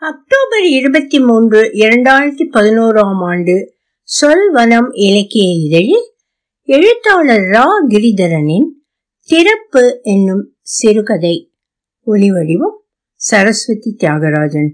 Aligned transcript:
October 0.00 0.64
இருபத்தி 0.64 1.20
மூன்று 1.20 1.62
இரண்டாயிரத்தி 1.62 2.44
பதினோராம் 2.52 3.24
ஆண்டு 3.24 3.74
சொல்வனம் 4.22 4.88
இலக்கிய 4.92 5.52
இதழில் 5.52 6.12
எழுத்தாளர் 6.62 7.40
ரா. 7.40 7.64
கிரிதரனின் 7.88 8.68
திறப்பு 9.24 10.00
என்னும் 10.02 10.56
சிறுகதை. 10.60 11.52
ஒளிவடிவம் 12.06 12.76
சரஸ்வதி 13.14 13.96
தியாகராஜன் 13.98 14.70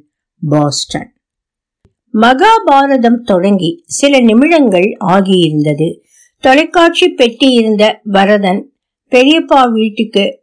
பாஸ்டன். 0.48 1.12
மகாபாரதம் 2.14 3.22
தொடங்கி 3.22 3.82
சில 3.86 4.20
நிமிடங்கள் 4.20 4.96
ஆகியிருந்தது. 5.00 6.00
தொலைக்காட்சி 6.38 7.08
பெட்டி 7.08 7.52
இருந்த 7.52 8.00
பரதன் 8.12 8.72
பெரியப்பா 9.10 9.72
வீட்டுக்கு 9.72 10.40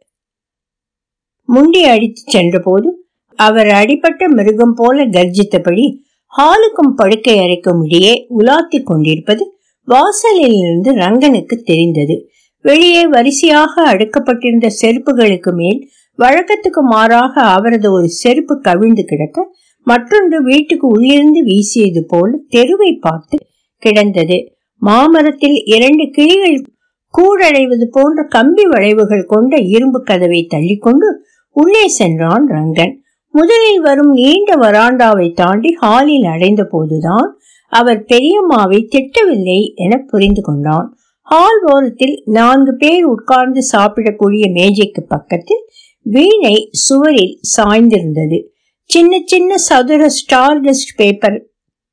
முண்டி 1.42 1.84
அடித்து 1.84 2.22
சென்றபோது 2.26 3.01
அவர் 3.44 3.70
அடிபட்ட 3.80 4.28
மிருகம் 4.28 4.74
போல 4.74 5.04
கர்ஜித்தபடி 5.16 5.86
ஹாலுக்கும் 6.32 6.92
படுக்கை 6.96 7.34
அறைக்கும் 7.38 7.80
இடையே 7.86 8.12
உலாத்தி 8.38 8.78
கொண்டிருப்பது 8.82 9.44
வாசலில் 9.88 10.56
இருந்து 10.60 10.90
ரங்கனுக்கு 10.94 11.56
தெரிந்தது. 11.70 12.16
வெளியே 12.64 13.02
வரிசையாக 13.06 13.82
அடுக்கப்பட்டிருந்த 13.92 14.66
செருப்புகளுக்கு 14.80 15.52
மேல் 15.52 15.80
வழக்கத்துக்கு 16.18 16.80
மாறாக 16.90 17.34
அவரது 17.56 17.88
ஒரு 17.92 18.08
செருப்பு 18.20 18.54
கவிழ்ந்து 18.60 19.04
கிடக்க 19.04 19.46
மற்றொன்று 19.86 20.38
வீட்டுக்கு 20.42 20.86
உள்ளிருந்து 20.88 21.40
வீசியது 21.42 22.02
போல 22.08 22.30
தெருவை 22.48 22.90
பார்த்து 23.06 23.36
கிடந்தது. 23.82 24.38
மாமரத்தில் 24.82 25.56
இரண்டு 25.74 26.04
கிளிகள் 26.16 26.58
கூடடைவது 27.14 27.86
போன்ற 27.96 28.20
கம்பி 28.28 28.64
வளைவுகள் 28.66 29.24
கொண்ட 29.24 29.56
இரும்பு 29.74 29.98
கதவை 30.02 30.40
தள்ளிக்கொண்டு 30.54 31.08
உள்ளே 31.56 31.84
சென்றான் 31.98 32.46
ரங்கன். 32.48 32.92
முதலில் 33.34 33.80
வரும் 33.80 34.12
நீண்ட 34.12 34.56
வராண்டாவை 34.56 35.32
தாண்டி 35.32 35.70
ஹாலில் 35.72 36.24
அடைந்த 36.24 36.62
போதுதான் 36.64 37.28
அவர் 37.72 38.00
பெரியம்மாவை 38.08 38.80
திட்டவில்லை 38.86 39.60
என 39.74 39.98
புரிந்து 40.10 40.42
கொண்டான். 40.42 40.88
ஹால் 41.20 41.62
ஓரத்தில் 41.74 42.22
நான்கு 42.24 42.72
பேர் 42.74 43.04
உட்கார்ந்து 43.04 43.60
சாப்பிடக்கூடிய 43.72 44.44
மேஜைக்கு 44.52 45.02
பக்கத்தில் 45.04 45.62
வீணை 46.06 46.56
சுவரில் 46.70 47.40
சாய்ந்திருந்தது. 47.56 48.38
சின்ன 48.90 49.20
சின்ன 49.24 49.58
சதுர 49.58 50.08
ஸ்டார் 50.08 50.60
டஸ்ட் 50.60 50.94
பேப்பர் 50.96 51.38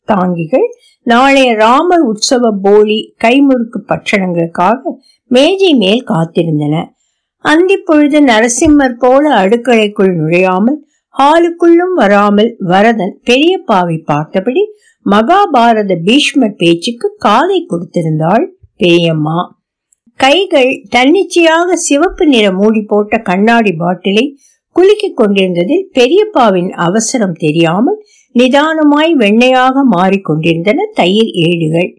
தாங்கிகள் 0.08 0.68
நாளைய 1.08 1.50
ராமர் 1.56 2.04
உற்சவ 2.04 2.52
போலி 2.62 3.00
கைமுறுக்கு 3.24 3.80
பட்சணங்களுக்காக 3.88 4.82
மேஜை 5.32 5.72
மேல் 5.74 6.04
காத்திருந்தன. 6.08 6.76
அந்தி 7.46 7.78
பொழுது 7.78 8.20
நரசிம்மர் 8.22 9.00
போல 9.00 9.24
அடுக்களைக்குள் 9.42 10.14
நுழையாமல் 10.14 10.80
ஹாலுக்குள்ளும் 11.20 11.96
வராமல் 11.96 12.56
வரதன் 12.60 13.16
பெரியப்பாவை 13.26 13.98
பார்த்தபடி 14.04 14.62
மகாபாரத 15.06 15.96
பீஷ்மர் 16.04 16.56
பேச்சுக்கு 16.58 17.16
காதை 17.18 17.66
கொடுத்திருந்தாள் 17.66 18.46
பெரியம்மா. 18.78 19.40
கைகள் 20.20 20.72
தன்னிச்சையாக 20.90 21.76
சிவப்பு 21.76 22.28
நிற 22.28 22.52
மூடி 22.52 22.82
போட்ட 22.82 23.18
கண்ணாடி 23.18 23.72
பாட்டிலை 23.72 24.26
குலுக்கிக் 24.76 25.16
கொண்டிருந்ததில் 25.16 25.86
பெரியப்பாவின் 25.94 26.70
அவசரம் 26.70 27.38
தெரியாமல் 27.38 28.00
நிதானமாய் 28.36 29.14
வெண்ணையாக 29.14 29.84
மாறிக்கொண்டிருந்தன 29.92 30.86
தயிர் 30.94 31.32
ஏடுகள். 31.46 31.90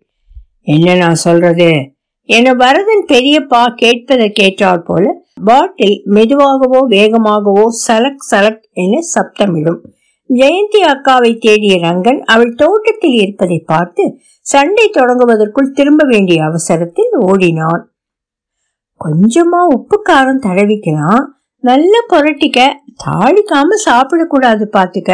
என்ன 0.62 0.94
நான் 0.94 1.14
சொல்றது? 1.14 1.70
என 2.30 2.52
வரதன் 2.54 3.04
பெரியப்பா 3.12 3.60
கேட்பதை 3.82 4.26
கேட்டால் 4.30 4.82
போல 4.82 5.04
பாட்டில் 5.44 5.96
மெதுவாகவோ 6.06 6.80
வேகமாகவோ 6.88 7.64
சலக் 7.86 8.26
சலக் 8.30 8.64
என 8.82 8.98
சப்தமிடும். 9.14 9.80
ஜெயந்தி 10.30 10.80
அக்காவை 10.90 11.30
தேடிய 11.38 11.74
ரங்கன் 11.86 12.20
அவள் 12.24 12.52
தோட்டத்தில் 12.54 13.16
இருப்பதை 13.22 13.58
பார்த்து 13.66 14.04
சண்டை 14.46 14.86
தொடங்குவதற்குள் 14.98 15.72
திரும்ப 15.72 16.04
வேண்டிய 16.08 16.38
அவசரத்தில் 16.44 17.14
ஓடினான். 17.20 17.82
கொஞ்சமா 19.00 19.62
உப்பு 19.76 19.98
காரம் 20.10 20.44
தடவிக்கலாம். 20.46 21.24
நல்ல 21.64 21.94
புரட்டிக்க 22.08 22.60
தாளிக்காம 23.04 23.78
சாப்பிடக்கூடாது 23.86 24.64
பார்த்துக்க 24.76 25.12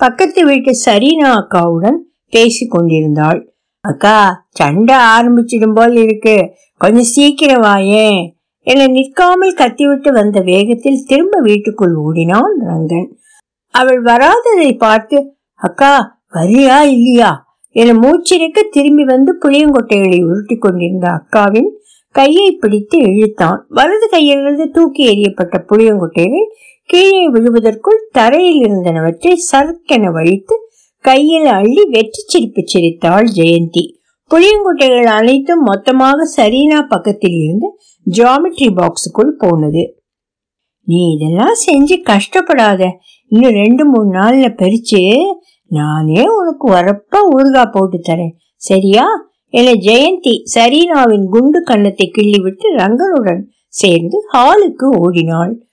பக்கத்து 0.00 0.40
வீட்டு 0.44 0.72
சரீனா 0.86 1.28
அக்காவுடன் 1.40 1.98
பேசி 2.32 2.64
கொண்டிருந்தாள் 2.66 3.40
அக்கா 3.84 4.46
சண்டை 4.48 4.96
ஆரம்பிச்சிடும் 4.96 5.74
போல் 5.74 5.96
இருக்கு. 5.96 6.36
கொஞ்சம் 6.76 7.10
சீக்கிரம் 7.14 7.62
வாயேன் 7.62 8.20
என 8.66 8.86
நிற்காமல் 8.86 9.54
கத்திவிட்டு 9.54 10.12
வந்த 10.12 10.40
வேகத்தில் 10.40 11.04
திரும்ப 11.06 11.40
வீட்டுக்குள் 11.40 11.94
ஓடினான் 11.94 12.56
ரங்கன். 12.66 13.08
அவள் 13.74 14.00
வராததை 14.02 14.76
பார்த்து 14.76 15.18
அக்கா 15.54 15.92
வரியா 16.34 16.78
இல்லையா? 16.86 17.30
என 17.70 17.92
மூச்சிருக்க 17.92 18.58
திரும்பி 18.70 19.04
வந்து 19.04 19.38
புளியங்கொட்டைகளை 19.42 20.18
உருட்டி 20.24 20.56
கொண்டிருந்த 20.56 21.06
அக்காவின் 21.08 21.70
கையை 22.14 22.50
பிடித்து 22.52 22.98
இழுத்தான். 22.98 23.58
வலது 23.68 24.08
கையிலிருந்து 24.10 24.66
தூக்கி 24.70 25.02
எறியப்பட்ட 25.12 25.56
புளியங்கொட்டைகள் 25.70 26.46
கீழே 26.84 27.22
விழுவதற்குள் 27.28 28.00
தரையில் 28.10 28.62
இருந்தனவற்றை 28.62 29.32
சர்க்கென 29.52 30.12
வழித்து 30.12 30.54
கையில் 31.00 31.44
அள்ளி 31.44 31.84
வெற்றி 31.84 32.22
சிரிப்பு 32.26 32.62
சிரித்தாள் 32.64 33.26
ஜெயந்தி. 33.36 33.96
புளியங்குட்டைகள் 34.30 35.04
அனைத்தும் 35.04 35.62
மொத்தமாக 35.62 36.24
சரீனா 36.24 36.82
பக்கத்தில் 36.82 37.32
இருந்து 37.32 37.78
ஜியாமெட்ரி 38.10 38.76
பாக்ஸுக்குள் 38.76 39.30
போனது. 39.38 40.02
நீ 40.82 41.14
இதெல்லாம் 41.14 41.54
செஞ்சு 41.66 42.02
கஷ்டப்படாத. 42.02 42.90
இன்னும் 43.26 43.52
ரெண்டு 43.52 43.84
மூணு 43.84 44.20
நாள்ல 44.20 44.54
பறிச்சு 44.56 45.16
நானே 45.66 46.24
உனக்கு 46.24 46.72
வரப்ப 46.72 47.16
ஊறுகாய் 47.36 47.72
போட்டு 47.72 48.00
தரேன். 48.08 48.32
சரியா? 48.56 49.06
என 49.48 49.72
ஜெயந்தி 49.72 50.42
சரீனாவின் 50.54 51.26
குண்டு 51.30 51.62
கன்னத்தை 51.62 52.12
கிள்ளிவிட்டு 52.16 52.64
ரங்கனுடன் 52.76 53.42
சேர்ந்து 53.68 54.24
ஹாலுக்கு 54.32 54.84
ஓடினாள். 54.98 55.66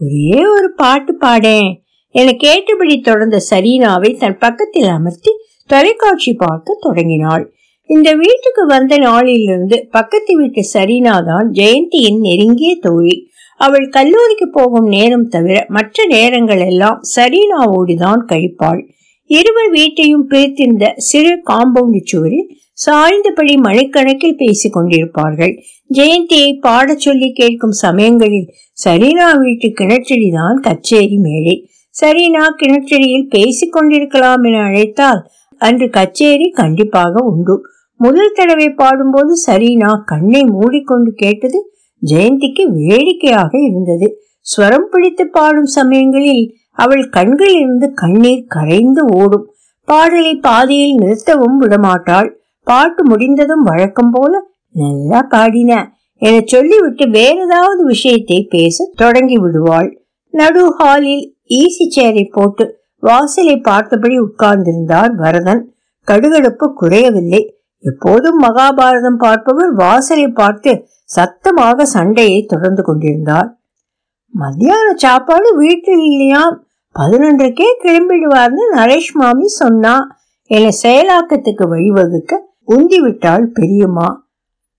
ஒரே 0.00 0.46
ஒரு 0.46 0.72
பாட்டு 0.76 1.14
பாடேன். 1.14 1.83
என 2.14 2.32
கேட்டபடி 2.32 2.96
தொடர்ந்த 3.00 3.38
சரீனாவை 3.50 4.10
தன் 4.16 4.38
பக்கத்தில் 4.38 4.90
அமர்த்தி 4.96 5.32
தொலைக்காட்சி 5.66 6.32
பார்க்க 6.32 6.76
தொடங்கினாள். 6.80 7.44
இந்த 7.90 8.08
வீட்டுக்கு 8.14 8.66
வந்த 8.66 8.94
நாளிலிருந்து 8.98 9.76
பக்கத்து 9.90 10.32
வீட்டு 10.36 10.62
சரீனா 10.74 11.14
தான் 11.24 11.48
ஜெயந்தியின் 11.52 12.20
நெருங்கிய 12.26 12.72
தோழி. 12.80 13.16
அவள் 13.56 13.86
கல்லூரிக்கு 13.88 14.46
போகும் 14.48 14.88
நேரம் 14.88 15.26
தவிர 15.28 15.56
மற்ற 15.68 16.06
நேரங்கள் 16.06 16.62
எல்லாம் 16.70 17.00
சரீனாவோடு 17.16 17.94
தான் 17.96 18.22
கழிப்பாள். 18.28 18.80
இருவர் 19.30 19.70
வீட்டையும் 19.70 20.26
பிரித்திருந்த 20.26 20.86
சிறு 20.96 21.34
காம்பவுண்ட் 21.50 22.08
சுவரில் 22.12 22.48
சாய்ந்தபடி 22.86 23.54
மணிக்கணக்கில் 23.66 24.38
பேசிக் 24.38 24.76
கொண்டிருப்பார்கள். 24.76 25.54
ஜெயந்தியை 25.90 26.50
பாடச் 26.60 27.04
சொல்லி 27.06 27.28
கேட்கும் 27.32 27.76
சமயங்களில் 27.84 28.48
சரீனா 28.84 29.28
வீட்டு 29.38 29.68
கிணற்றடிதான் 29.80 30.58
கச்சேரி 30.60 31.18
மேடை. 31.18 31.56
சரீனா 31.94 32.44
கிணற்றடியில் 32.60 33.28
பேசிக் 33.28 33.72
கொண்டிருக்கலாம் 33.72 34.42
என 34.42 34.56
அழைத்தால் 34.62 35.20
அன்று 35.60 35.90
கச்சேரி 35.90 36.50
கண்டிப்பாக 36.50 37.22
உண்டு. 37.30 37.54
முதல் 38.00 38.34
தடவை 38.34 38.68
பாடும்போது 38.70 39.32
சரீனா 39.46 39.90
கண்ணை 40.04 40.42
மூடிக்கொண்டு 40.44 41.10
கேட்டது 41.12 41.58
ஜெயந்திக்கு 42.02 42.64
வேடிக்கையாக 42.78 43.52
இருந்தது. 43.68 44.08
ஸ்வரம் 44.46 44.88
பிடித்து 44.90 45.24
பாடும் 45.26 45.70
சமயங்களில் 45.76 46.44
அவள் 46.72 47.04
கண்களில் 47.08 47.60
இருந்து 47.60 47.92
கண்ணீர் 47.92 48.44
கரைந்து 48.46 49.02
ஓடும். 49.20 49.46
பாடலை 49.88 50.34
பாதியில் 50.36 50.98
நிறுத்தவும் 51.02 51.60
விடமாட்டாள். 51.62 52.30
பாட்டு 52.66 53.02
முடிந்ததும் 53.04 53.62
வழக்கம் 53.62 54.10
போல 54.10 54.32
நல்லா 54.74 55.20
பாடின 55.34 55.72
என 56.22 56.34
சொல்லிவிட்டு 56.44 57.04
வேற 57.10 57.36
ஏதாவது 57.46 57.84
விஷயத்தை 57.84 58.38
பேச 58.50 58.86
தொடங்கி 58.96 59.38
விடுவாள். 59.38 59.88
நடு 60.34 60.62
ஹாலில் 60.78 61.24
ஈசி 61.48 61.84
சேரை 61.96 62.28
போட்டு 62.32 62.80
வாசலை 62.98 63.56
பார்த்தபடி 63.60 64.20
உட்கார்ந்திருந்தார் 64.20 65.12
வரதன். 65.14 65.72
கடுகடுப்பு 66.06 66.72
குறையவில்லை. 66.72 67.56
எப்போதும் 67.78 68.42
மகாபாரதம் 68.42 69.18
பார்ப்பவர் 69.18 69.72
வாசலை 69.72 70.28
பார்த்து 70.28 70.86
சத்தமாக 71.04 71.84
சண்டையை 71.84 72.42
தொடர்ந்து 72.42 72.82
கொண்டிருந்தார். 72.82 73.58
மத்தியான 74.28 74.94
சாப்பாடு 74.96 75.56
வீட்டில் 75.56 75.98
இல்லையாம். 75.98 76.66
பதினொன்றுக்கே 76.98 77.66
கிளம்பிடுவார்னு 77.84 78.64
நரேஷ் 78.76 79.12
மாமி 79.12 79.46
சொன்னா. 79.46 80.06
என்னை 80.42 80.70
செயலாக்கத்துக்கு 80.82 81.64
வழிவகுக்க 81.68 82.38
உந்தி 82.68 82.98
விட்டாள் 82.98 83.46
பெரியம்மா. 83.46 84.26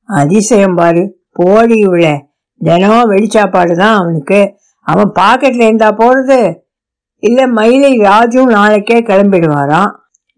அதிசயம் 0.03 0.75
பாரு 0.75 1.17
போடி 1.31 1.87
இவள. 1.87 2.19
தினம் 2.57 3.11
வெளிச்சாப்பாடு 3.11 3.77
தான் 3.77 4.01
அவனுக்கு. 4.01 4.53
அவன் 4.79 5.11
பாக்கெட்ல 5.19 5.61
இருந்தா 5.61 5.91
போறது. 5.91 6.63
இல்ல 7.19 7.47
மயிலை 7.47 7.99
ராஜும் 7.99 8.49
நாளைக்கே 8.49 8.97
கிளம்பிடுவாராம் 9.01 9.91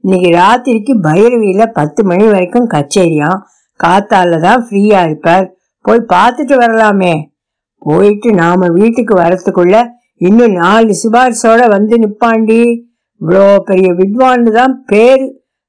இன்னைக்கு 0.03 0.29
ராத்திரிக்கு 0.29 0.93
பைரவியில 1.03 1.65
பத்து 1.73 2.03
மணி 2.03 2.25
வரைக்கும் 2.25 2.67
கச்சேரியாம் 2.67 3.39
காத்தால 3.83 4.39
தான் 4.41 4.67
ஃப்ரீயா 4.69 5.03
இருப்பார். 5.03 5.55
போய் 5.81 6.09
பார்த்துட்டு 6.13 6.55
வரலாமே. 6.55 7.33
போயிட்டு 7.79 8.33
நாம 8.33 8.67
வீட்டுக்கு 8.67 9.15
வரத்துக்குள்ள 9.17 9.85
இன்னும் 10.17 10.51
நாலு 10.51 10.93
சிபாரிசோட 11.01 11.69
வந்து 11.69 11.97
நிப்பாண்டி. 11.97 12.61
இவ்வளோ 13.21 13.55
பெரிய 13.59 13.93
வித்வான்னு 13.93 14.51
தான் 14.51 14.83
பேர். 14.85 15.25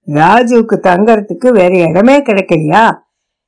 ராஜுவுக்கு 0.06 0.76
தங்கறதுக்கு 0.82 1.49
வேற 1.50 1.72
இடமே 1.88 2.16
கிடைக்கலையா? 2.19 2.84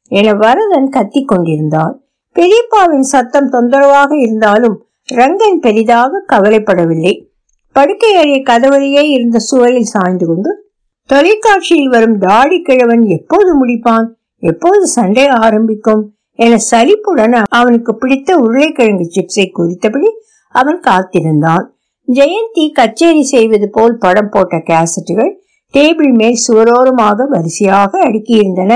என 0.08 0.34
வரதன் 0.34 0.88
கத்தி 0.88 1.24
கொண்டிருந்தான் 1.24 1.94
பெரியப்பாவின் 2.36 3.08
சத்தம் 3.14 3.48
தொந்தரவாக 3.48 4.20
இருந்தாலும் 4.20 4.76
ரங்கன் 5.08 5.58
பெரிதாக 5.58 6.24
கவலைப்படவில்லை. 6.32 7.14
படுக்கை 7.76 8.12
அறை 8.14 8.38
கதவழியே 8.42 9.02
இருந்த 9.08 9.38
சுவரில் 9.38 9.92
சாய்ந்து 9.92 10.26
கொண்டு 10.26 10.50
தொலைக்காட்சியில் 11.10 11.88
வரும் 11.88 12.16
தாடி 12.18 12.58
கிழவன் 12.62 13.04
எப்போது 13.08 13.50
முடிப்பான்? 13.60 14.06
எப்போது 14.42 14.86
சண்டை 14.86 15.26
ஆரம்பிக்கும்? 15.28 16.02
என 16.38 16.58
சலிப்புடன் 16.70 17.34
அவனுக்கு 17.58 17.92
பிடித்த 17.94 18.36
உருளைக்கிழங்கு 18.36 19.06
சிப்ஸை 19.16 19.46
குறித்தபடி 19.48 20.08
அவன் 20.54 20.80
காத்திருந்தான். 20.80 21.64
ஜெயந்தி 22.08 22.64
கச்சேரி 22.72 23.22
செய்வது 23.22 23.66
போல் 23.70 23.96
படம் 23.96 24.30
போட்ட 24.30 24.56
கேசட்டுகள் 24.70 25.32
டேபிள் 25.74 26.12
மேல் 26.12 26.38
சுவரோரமாக 26.46 27.26
வரிசையாக 27.26 27.92
அடுக்கியிருந்தன. 28.06 28.72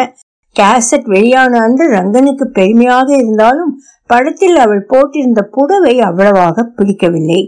கேசட் 0.57 1.07
வெளியான 1.07 1.53
அன்று 1.59 1.87
ரங்கனுக்கு 1.89 2.47
பெருமையாக 2.53 3.09
இருந்தாலும் 3.17 3.73
படத்தில் 4.11 4.57
அவள் 4.57 4.85
போட்டிருந்த 4.93 5.43
புடவை 5.57 5.95
அவ்வளவாக 6.01 6.67
பிடிக்கவில்லை. 6.77 7.41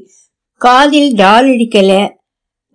காதில் 0.61 1.11
டால் 1.15 1.47
அடிக்கல. 1.47 1.93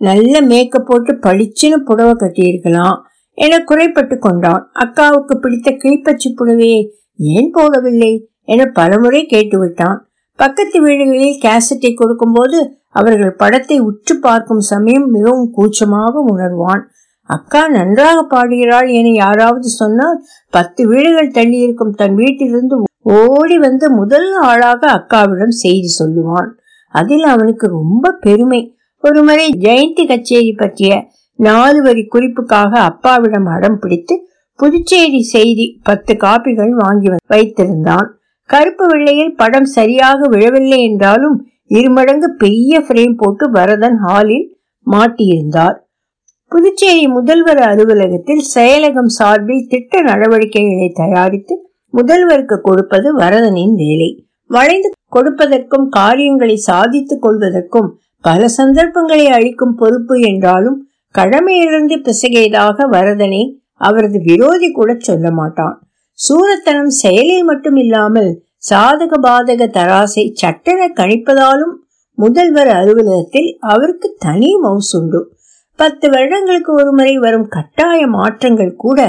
நல்ல 0.01 0.41
மேக்கப் 0.41 0.85
போட்டு 0.85 1.11
பளிச்சுன்னு 1.13 1.77
புடவை 1.77 2.13
கட்டியிருக்கலாம் 2.13 2.97
என 3.37 3.59
குறைப்பட்டு 3.59 4.17
கொண்டான். 4.17 4.63
அக்காவுக்கு 4.73 5.35
பிடித்த 5.35 5.71
கிளிப்பச்சி 5.71 6.29
புடவையை 6.39 6.81
ஏன் 7.15 7.51
போடவில்லை 7.53 8.11
என 8.43 8.65
பலமுறை 8.65 9.21
கேட்டுவிட்டான். 9.25 9.97
பக்கத்து 10.35 10.77
வீடுகளில் 10.81 11.41
கேசட்டை 11.41 11.91
கொடுக்கும்போது 11.93 12.59
அவர்கள் 12.89 13.33
படத்தை 13.35 13.79
உற்று 13.79 14.19
பார்க்கும் 14.19 14.63
சமயம் 14.71 15.09
மிகவும் 15.09 15.51
கூச்சமாக 15.51 16.23
உணர்வான். 16.33 16.81
அக்கா 17.29 17.67
நன்றாக 17.67 18.17
பாடுகிறாள் 18.23 18.87
என 18.89 19.11
யாராவது 19.15 19.69
சொன்னால் 19.81 20.17
பத்து 20.49 20.81
வீடுகள் 20.87 21.29
தள்ளி 21.31 21.57
இருக்கும் 21.57 21.93
தன் 21.93 22.15
வீட்டிலிருந்து 22.15 22.77
ஓடி 23.01 23.57
வந்து 23.57 23.85
முதல் 23.91 24.31
ஆளாக 24.41 24.81
அக்காவிடம் 24.97 25.55
செய்தி 25.63 25.89
சொல்லுவான். 25.99 26.49
அதில் 26.91 27.25
அவனுக்கு 27.33 27.65
ரொம்ப 27.67 28.11
பெருமை. 28.21 28.61
ஒருமுறை 29.03 29.47
ஜெயந்தி 29.59 30.03
கச்சேரி 30.07 30.51
பற்றிய 30.53 30.91
நாலு 31.39 31.79
வரி 31.81 32.03
குறிப்புக்காக 32.05 32.71
அப்பாவிடம் 32.79 33.45
அடம் 33.45 33.77
பிடித்து 33.79 34.15
புதுச்சேரி 34.59 35.21
செய்தி 35.35 35.65
பத்து 35.83 36.13
காப்பிகள் 36.15 36.73
வாங்கி 36.81 37.09
வைத்திருந்தான். 37.33 38.07
கருப்பு 38.49 38.85
வெள்ளையில் 38.87 39.35
படம் 39.35 39.69
சரியாக 39.77 40.27
விழவில்லை 40.27 40.79
என்றாலும் 40.81 41.37
இருமடங்கு 41.67 42.27
பெரிய 42.33 42.79
பிரேம் 42.79 43.15
போட்டு 43.17 43.45
வரதன் 43.49 43.97
ஹாலில் 43.97 44.47
மாட்டியிருந்தார். 44.87 45.77
புதுச்சேரி 46.51 47.07
முதல்வர் 47.07 47.61
அலுவலகத்தில் 47.61 48.43
செயலகம் 48.55 49.11
சார்பில் 49.17 49.67
திட்ட 49.67 50.01
நடவடிக்கைகளை 50.01 50.89
தயாரித்து 50.93 51.55
முதல்வருக்கு 51.93 52.57
கொடுப்பது 52.61 53.07
வரதனின் 53.15 53.75
வேலை. 53.75 54.09
வளைந்து 54.51 54.89
கொடுப்பதற்கும் 55.15 55.87
காரியங்களை 55.89 56.55
சாதித்துக் 56.69 57.23
கொள்வதற்கும் 57.23 57.89
பல 58.23 58.47
சந்தர்ப்பங்களை 58.57 59.25
அளிக்கும் 59.37 59.75
பொறுப்பு 59.75 60.15
என்றாலும் 60.21 60.77
கடமையிலிருந்து 61.15 61.95
பிசகையதாக 62.07 62.87
வரதனை 62.91 63.41
அவரது 63.81 64.17
விரோதி 64.21 64.67
கூட 64.71 64.91
சொல்ல 64.99 65.27
மாட்டான். 65.31 65.75
சூரத்தனம் 66.19 66.93
செயலில் 67.01 67.43
மட்டும் 67.43 67.75
இல்லாமல் 67.75 68.31
சாதக 68.69 69.13
பாதக 69.21 69.67
தராசை 69.77 70.23
சட்டென 70.33 70.81
கணிப்பதாலும் 70.99 71.75
முதல்வர் 72.17 72.71
அலுவலகத்தில் 72.79 73.49
அவருக்கு 73.73 74.07
தனி 74.19 74.51
மவுசுண்டு 74.63 75.21
பத்து 75.79 76.07
வருடங்களுக்கு 76.09 76.71
ஒருமுறை 76.73 77.13
வரும் 77.17 77.47
கட்டாய 77.47 78.01
மாற்றங்கள் 78.07 78.73
கூட 78.75 78.99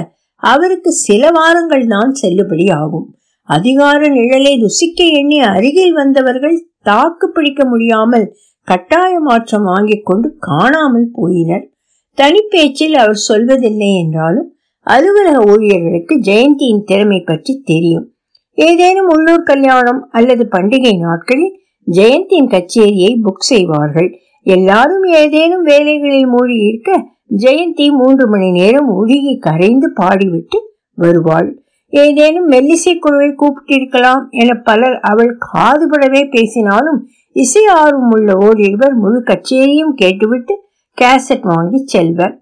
அவருக்கு 0.43 0.91
சில 1.07 1.31
வாரங்கள் 1.31 1.85
தான் 1.87 2.13
செல்லுபடி 2.23 2.67
ஆகும். 2.73 3.07
அதிகார 3.43 4.09
நிழலை 4.09 4.65
ருசிக்க 4.65 5.11
எண்ணி 5.11 5.41
அருகில் 5.41 5.93
வந்தவர்கள் 5.93 6.67
தாக்கு 6.83 7.31
பிடிக்க 7.31 7.65
முடியாமல் 7.65 8.35
கட்டாய 8.61 9.19
மாற்றம் 9.19 9.63
வாங்கிக் 9.63 10.07
கொண்டு 10.07 10.37
காணாமல் 10.39 11.11
போயினர். 11.23 11.65
தனிப்பேச்சில் 12.19 12.95
அவர் 12.95 13.21
சொல்வதில்லை 13.29 13.91
என்றாலும் 14.03 14.55
அலுவலக 14.81 15.53
ஊழியர்களுக்கு 15.53 16.21
ஜெயந்தியின் 16.21 16.85
திறமை 16.85 17.21
பற்றி 17.21 17.63
தெரியும். 17.65 18.15
ஏதேனும் 18.55 19.09
உள்ளூர் 19.09 19.43
கல்யாணம் 19.43 20.09
அல்லது 20.11 20.49
பண்டிகை 20.51 20.99
நாட்களில் 20.99 21.61
ஜெயந்தியின் 21.93 22.51
கச்சேரியை 22.51 23.13
புக் 23.25 23.49
செய்வார்கள். 23.49 24.19
எல்லாரும் 24.43 25.03
ஏதேனும் 25.03 25.63
வேலைகளில் 25.63 26.27
மூழ்கி 26.27 26.67
இருக்க 26.67 27.11
ஜெயந்தி 27.37 27.91
மூன்று 27.91 28.29
மணி 28.29 28.51
நேரம் 28.51 28.89
உருகி 28.89 29.39
கரைந்து 29.39 29.93
பாடிவிட்டு 30.01 30.59
வருவாள். 30.95 31.62
ஏதேனும் 31.93 32.49
மெல்லிசை 32.51 32.93
குழுவை 32.99 33.31
கூப்பிட்டிருக்கலாம் 33.33 34.23
என 34.43 34.55
பலர் 34.69 34.97
அவள் 35.01 35.33
காதுபடவே 35.47 36.23
பேசினாலும் 36.31 37.01
இசை 37.37 37.65
ஆர்வம் 37.67 38.11
உள்ள 38.11 38.31
ஓரிருவர் 38.37 38.95
முழு 38.95 39.19
கச்சேரியும் 39.23 39.95
கேட்டுவிட்டு 39.95 40.55
கேசட் 40.99 41.47
வாங்கி 41.53 41.81
செல்வர். 41.85 42.35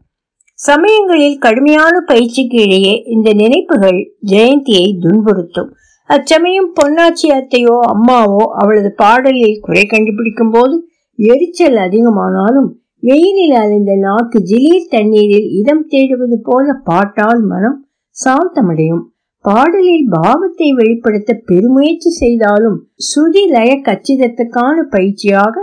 சமயங்களில் 0.58 1.37
கடுமையான 1.38 1.94
பயிற்சிக்கு 2.00 2.58
இடையே 2.62 2.94
இந்த 3.06 3.29
நினைப்புகள் 3.32 4.00
ஜெயந்தியை 4.31 4.87
துன்புறுத்தும். 5.05 5.70
அச்சமயம் 6.11 6.70
பொன்னாச்சி 6.81 7.29
அத்தையோ 7.31 7.76
அம்மாவோ 7.94 8.43
அவளது 8.55 8.91
பாடலில் 8.93 9.61
குறை 9.61 9.85
கண்டுபிடிக்கும் 9.87 10.50
போது 10.50 10.76
எரிச்சல் 11.19 11.76
அதிகமானாலும் 11.76 12.69
வெயிலில் 13.03 13.56
அலைந்த 13.62 13.93
நாக்கு 14.00 14.38
ஜிலீர் 14.43 14.91
தண்ணீரில் 14.91 15.49
இதம் 15.61 15.85
தேடுவது 15.88 16.37
போல 16.43 16.73
பாட்டால் 16.85 17.43
மனம் 17.43 17.79
சாந்தமடையும். 18.17 19.05
பாடலில் 19.44 20.06
பாவத்தை 20.10 20.69
வெளிப்படுத்த 20.72 21.31
பெருமுயற்சி 21.46 22.10
செய்தாலும் 22.22 22.78
சுருதி 22.96 23.42
லய 23.46 23.70
கச்சிதத்துக்கான 23.87 24.76
பயிற்சியாக 24.90 25.54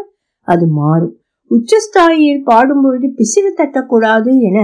அது 0.48 0.66
மாறும். 0.80 1.14
உச்சஸ்தாயியில் 1.52 2.42
பாடும்பொழுது 2.44 3.08
பிசிறு 3.20 3.52
தட்டக்கூடாது 3.58 4.32
என 4.50 4.60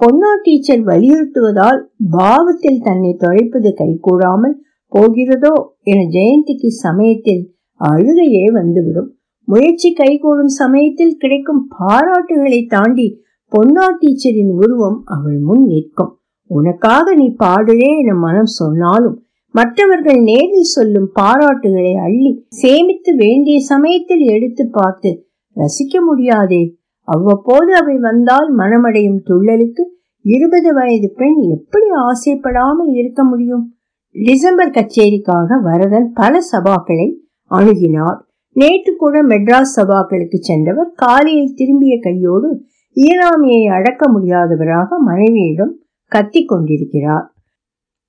பொன்னா 0.00 0.30
டீச்சர் 0.42 0.84
வலியுறுத்துவதால் 0.84 1.80
பாவத்தில் 2.10 2.80
தன்னை 2.80 3.12
தொலைப்பது 3.18 3.72
கைகூடாமல் 3.80 4.56
போகிறதோ 4.92 5.54
என 5.82 5.98
ஜெயந்திக்கு 6.16 6.70
சமயத்தில் 6.84 7.42
அழுகையே 7.80 8.46
வந்துவிடும். 8.52 9.10
முயற்சி 9.48 9.90
கைகூடும் 9.92 10.54
சமயத்தில் 10.62 11.16
கிடைக்கும் 11.16 11.62
பாராட்டுகளை 11.78 12.60
தாண்டி 12.66 13.06
பொன்னா 13.52 13.86
டீச்சரின் 14.00 14.52
உருவம் 14.56 14.98
அவள் 15.04 15.38
முன் 15.38 15.64
நிற்கும். 15.66 16.12
உனக்காக 16.52 17.14
நீ 17.14 17.26
பாடுறே 17.38 17.90
என 18.00 18.14
மனம் 18.24 18.52
சொன்னாலும் 18.52 19.18
மற்றவர்கள் 19.54 20.20
நேரில் 20.22 20.72
சொல்லும் 20.74 21.08
பாராட்டுகளை 21.18 21.92
அள்ளி 22.04 22.30
சேமித்து 22.60 23.10
வேண்டிய 23.14 23.56
சமயத்தில் 23.62 24.24
எடுத்து 24.26 24.64
பார்த்து 24.68 25.10
ரசிக்க 25.56 25.94
முடியாதே. 26.00 26.62
அவ்வப்போது 27.08 27.70
அவை 27.74 27.96
வந்தால் 27.98 28.48
மனமடையும் 28.56 29.20
துள்ளலுக்கு 29.28 29.84
இருபது 30.24 30.70
வயது 30.72 31.08
பெண் 31.16 31.38
எப்படி 31.48 31.88
ஆசைப்படாமல் 32.02 32.90
இருக்க 32.94 33.20
முடியும்? 33.24 33.64
டிசம்பர் 34.14 34.74
கச்சேரிக்காக 34.74 35.58
வரதன் 35.62 36.08
பல 36.12 36.40
சபாக்களை 36.52 37.08
அணுகினார். 37.50 38.18
நேற்று 38.56 38.92
கூட 38.94 39.16
மெட்ராஸ் 39.22 39.76
சபாக்களுக்கு 39.76 40.38
சென்றவர் 40.40 40.90
காலையில் 40.94 41.54
திரும்பிய 41.54 41.94
கையோடு 42.00 42.48
ஈராமியை 42.96 43.62
அடக்க 43.76 44.02
முடியாதவராக 44.12 44.98
மனைவியிடம் 45.04 45.72
கத்திக் 46.14 46.50
கொண்டிருக்கிறார் 46.52 47.26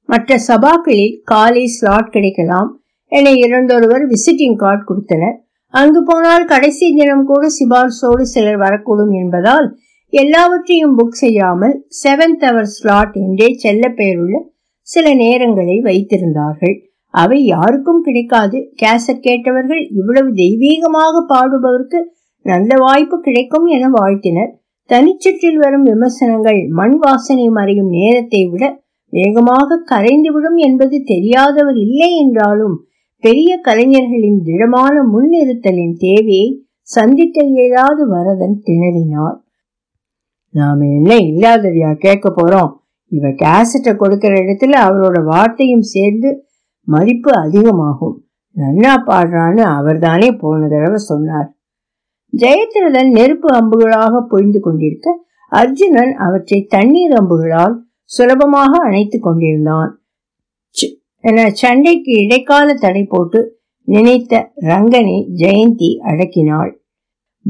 மற்ற 0.10 0.38
சபாக்களில் 0.48 1.16
காலை 1.32 1.64
ஸ்லாட் 1.76 2.12
கிடைக்கலாம் 2.12 2.70
என 3.12 3.32
இரண்டொருவர் 3.44 4.04
விசிட்டிங் 4.08 4.60
கார்டு 4.64 4.84
கொடுத்தனர். 4.84 5.38
அங்கு 5.74 6.02
போனால் 6.06 6.46
கடைசி 6.46 6.88
தினம் 6.96 7.26
கூட 7.26 7.44
சிபார்சோடு 7.58 8.26
சிலர் 8.34 8.60
வரக்கூடும் 8.64 9.14
என்பதால் 9.22 9.68
எல்லாவற்றையும் 10.14 10.96
புக் 11.00 11.22
செய்யாமல் 11.22 11.76
செவன்த் 12.04 12.44
அவர் 12.50 12.70
ஸ்லாட் 12.76 13.16
என்றே 13.22 13.48
செல்ல 13.64 13.84
பெயருள்ள 14.00 14.36
சில 14.88 15.06
நேரங்களை 15.22 15.78
வைத்திருந்தார்கள். 15.88 16.76
அவை 17.14 17.40
யாருக்கும் 17.46 18.02
கிடைக்காது. 18.02 18.58
கேசட் 18.82 19.24
கேட்டவர்கள் 19.28 19.82
இவ்வளவு 20.00 20.30
தெய்வீகமாக 20.42 21.24
பாடுபவருக்கு 21.32 22.00
நல்ல 22.46 22.78
வாய்ப்பு 22.86 23.18
கிடைக்கும் 23.20 23.68
என 23.76 23.90
வாழ்த்தினர். 23.90 24.52
தனிச்சுற்றில் 24.90 25.60
வரும் 25.60 25.84
விமர்சனங்கள் 25.84 26.60
மண் 26.70 26.98
வாசனை 26.98 27.46
மறையும் 27.50 27.90
நேரத்தை 27.90 28.42
விட 28.46 28.64
வேகமாக 29.14 29.78
கரைந்துவிடும் 29.92 30.58
என்பது 30.58 31.04
தெரியாதவர் 31.04 31.78
இல்லை 31.78 32.12
என்றாலும் 32.18 32.76
பெரிய 33.24 33.52
கலைஞர்களின் 33.62 34.40
திடமான 34.44 34.96
முன்னிறுத்தலின் 35.04 35.96
தேவையை 35.98 36.48
சந்திக்க 36.82 37.46
இயலாத 37.46 38.06
வரதன் 38.06 38.58
திணறினார் 38.64 39.38
நாம 40.54 40.88
என்ன 40.88 41.12
இல்லாததையா 41.16 41.92
கேட்க 41.98 42.28
போறோம்? 42.30 42.72
இவ 43.12 43.28
கேசட்டை 43.44 43.92
கொடுக்கிற 43.96 44.34
இடத்துல 44.36 44.78
அவரோட 44.88 45.18
வார்த்தையும் 45.24 45.88
சேர்ந்து 45.94 46.30
மதிப்பு 46.88 47.32
அதிகமாகும். 47.36 48.16
நன்னா 48.56 48.94
பாடுறான்னு 49.08 49.64
அவர்தானே 49.78 50.30
போன 50.32 50.68
தடவை 50.68 51.00
சொன்னார். 51.12 51.50
ஜெயத்ரதன் 52.38 53.10
நெருப்பு 53.10 53.48
அம்புகளாக 53.56 54.22
பொழிந்து 54.30 54.60
கொண்டிருக்க 54.60 55.26
அர்ஜுனன் 55.50 56.14
அவற்றை 56.14 56.66
தண்ணீர் 56.70 57.12
அம்புகளால் 57.12 57.76
சுலபமாக 58.04 58.84
அணைத்துக் 58.84 59.24
கொண்டிருந்தான். 59.24 60.02
என 61.20 61.50
சண்டைக்கு 61.50 62.12
இடைக்கால 62.12 62.74
தடை 62.74 63.06
போட்டு 63.10 63.60
நினைத்த 63.84 64.52
ரங்கனை 64.56 65.30
ஜெயந்தி 65.36 65.90
அடக்கினாள். 66.04 66.72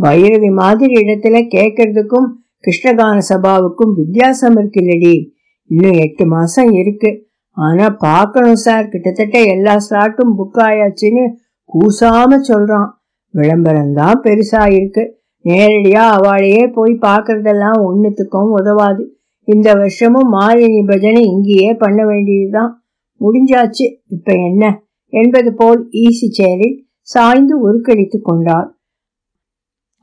பைரவி 0.02 0.54
மாதிரி 0.54 0.94
இடத்துல 0.94 1.48
கேட்கறதுக்கும் 1.56 2.28
கிருஷ்ணகான 2.64 3.22
சபாவுக்கும் 3.30 3.94
வித்தியாசம் 3.96 4.56
இருக்குல்லடி. 4.56 5.30
இன்னும் 5.66 6.00
எட்டு 6.00 6.26
மாசம் 6.26 6.72
இருக்கு. 6.72 7.28
ஆனா 7.50 7.90
பார்க்கணும் 7.90 8.56
சார். 8.56 8.88
கிட்டத்தட்ட 8.88 9.42
எல்லா 9.42 9.76
ஸ்லாட்டும் 9.90 10.34
புக் 10.38 10.58
ஆயாச்சுன்னு 10.58 11.26
கூசாம 11.70 12.38
சொல்றான். 12.48 12.90
விளம்பரம்தான் 13.34 14.20
பெருசா 14.24 14.74
இருக்கு. 14.74 15.22
நேரடியா 15.44 16.04
அவளையே 16.18 16.68
போய் 16.68 16.98
பார்க்கறதெல்லாம் 17.02 17.82
ஒன்றுத்துக்கும் 17.84 18.52
உதவாது. 18.52 19.18
இந்த 19.44 19.74
வருஷமும் 19.74 20.34
மாலினி 20.34 20.86
பஜனை 20.86 21.22
இங்கேயே 21.22 21.74
பண்ண 21.74 22.06
வேண்டியதுதான். 22.06 22.84
முடிஞ்சாச்சு. 23.20 23.98
இப்ப 24.08 24.34
என்ன? 24.34 24.84
என்பது 25.08 25.54
போல் 25.54 25.90
ஈசி 25.92 26.28
சேரில் 26.42 26.78
சாய்ந்து 27.02 27.60
உருக்கடித்து 27.60 28.22
கொண்டார். 28.22 28.78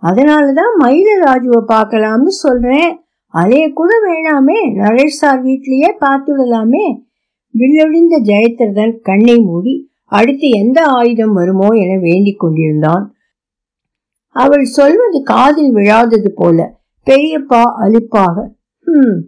அதனாலதான் 0.02 0.72
மயில 0.80 1.10
ராஜுவை 1.24 1.62
பார்க்கலாம்னு 1.66 2.26
சொல்றேன். 2.26 3.00
அதே 3.26 3.68
கூட 3.68 3.94
வேணாமே. 4.08 4.74
நரேஷ் 4.74 5.18
சார் 5.22 5.44
வீட்லயே 5.44 5.90
பார்த்துடலாமே. 6.00 7.02
வில்லொழிந்த 7.54 8.20
ஜெயத்ரதன் 8.24 9.00
கண்ணை 9.00 9.36
மூடி 9.36 9.88
அடுத்து 10.04 10.48
எந்த 10.48 10.82
ஆயுதம் 10.84 11.32
வருமோ 11.32 11.66
என 11.66 11.98
வேண்டிக் 12.00 12.38
கொண்டிருந்தான். 12.38 13.14
அவள் 14.36 14.64
சொல்வது 14.64 15.22
காதில் 15.22 15.72
விழாதது 15.74 16.30
போல 16.34 16.58
பெரியப்பா 17.06 17.62
அலிப்பாக 17.82 18.36
ஹம் 18.86 19.18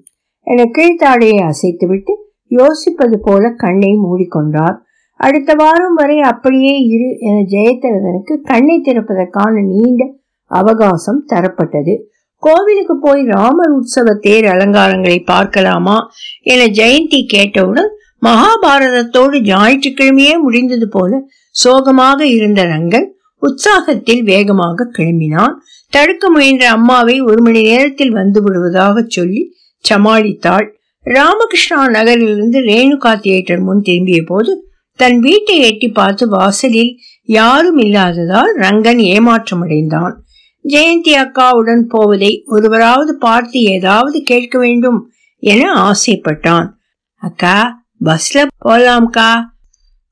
என 0.47 0.65
கீழ்த்தாடையை 0.79 1.39
அசைத்துவிட்டு 1.43 2.13
யோசிப்பது 2.51 3.17
போல 3.23 3.51
கண்ணை 3.57 3.91
மூடிக்கொண்டார். 3.97 4.77
அடுத்த 5.21 5.55
வாரம் 5.55 5.95
வரை 5.95 6.21
அப்படியே 6.21 6.79
இரு 6.79 7.09
என 7.19 7.37
ஜெயத்திரதனுக்கு 7.49 8.35
கண்ணை 8.43 8.77
திறப்பதற்கான 8.85 9.53
நீண்ட 9.67 10.03
அவகாசம் 10.51 11.27
தரப்பட்டது. 11.33 11.95
கோவிலுக்கு 12.43 12.99
போய் 12.99 13.23
ராமர் 13.25 13.73
உற்சவ 13.73 14.15
தேர் 14.21 14.45
அலங்காரங்களை 14.45 15.25
பார்க்கலாமா? 15.25 15.97
என 16.43 16.63
ஜெயந்தி 16.65 17.21
கேட்டவுடன் 17.27 17.91
மகாபாரதத்தோடு 18.27 19.37
ஞாயிற்றுக்கிழமையே 19.43 20.35
முடிந்தது 20.39 20.89
போல 20.89 21.21
சோகமாக 21.51 22.27
இருந்த 22.27 22.63
ரங்கன் 22.65 23.09
உற்சாகத்தில் 23.43 24.23
வேகமாக 24.23 24.91
கிளம்பினான். 24.99 25.55
தடுக்க 25.93 26.31
முயன்ற 26.31 26.71
அம்மாவை 26.71 27.21
ஒரு 27.21 27.43
மணி 27.43 27.63
நேரத்தில் 27.63 28.11
வந்து 28.11 28.43
விடுவதாக 28.43 29.05
சொல்லி 29.09 29.43
சமாளித்தாள். 29.85 30.67
ராமகிருஷ்ணா 31.07 31.79
நகரிலிருந்து 31.89 32.59
ரேணுகா 32.61 33.13
தியேட்டர் 33.21 33.61
முன் 33.61 33.83
திரும்பிய 33.83 34.23
போது 34.25 34.53
தன் 34.99 35.19
வீட்டை 35.21 35.57
எட்டி 35.59 35.89
பார்த்து 35.89 36.29
வாசலில் 36.29 36.93
யாரும் 37.29 37.79
இல்லாததால் 37.79 38.53
ரங்கன் 38.57 39.01
ஏமாற்றமடைந்தான். 39.15 40.15
ஜெயந்தி 40.69 41.13
அக்காவுடன் 41.15 41.83
போவதை 41.89 42.43
ஒருவராவது 42.47 43.13
பார்த்து 43.17 43.61
ஏதாவது 43.61 44.23
கேட்க 44.23 44.59
வேண்டும் 44.59 44.99
என 45.43 45.63
ஆசைப்பட்டான். 45.83 46.69
அக்கா 47.23 47.57
பஸ்ல 48.05 48.45
போலாம்கா 48.65 49.31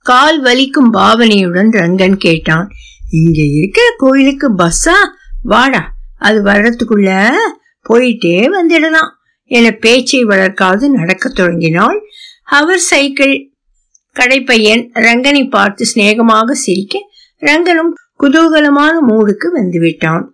கால் 0.07 0.43
வலிக்கும் 0.43 0.91
பாவனையுடன் 0.93 1.71
ரங்கன் 1.73 2.17
கேட்டான். 2.17 2.69
இங்க 3.11 3.43
இருக்கிற 3.43 3.95
கோயிலுக்கு 3.97 4.55
பஸ்ஸா? 4.55 4.97
வாடா 5.43 5.93
அது 6.19 6.45
வர்றதுக்குள்ள 6.45 7.31
போயிட்டே 7.89 8.49
வந்துடலாம். 8.57 9.11
என 9.45 9.71
பேச்சை 9.71 10.25
வளர்க்காது 10.25 10.89
நடக்கத் 10.89 11.35
தொடங்கினாள். 11.35 12.01
அவர் 12.45 12.79
சைக்கிள் 12.79 13.51
கடைப்பையன் 14.15 14.89
ரங்கனை 14.93 15.49
பார்த்து 15.49 15.87
சிநேகமாக 15.87 16.55
சிரிக்க 16.55 16.99
ரங்கனும் 17.41 17.93
குதூகலமான 18.21 18.93
மூடுக்கு 19.09 19.47
வந்துவிட்டான். 19.57 20.25